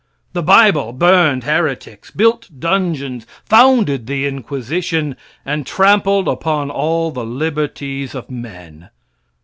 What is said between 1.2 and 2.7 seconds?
heretics, built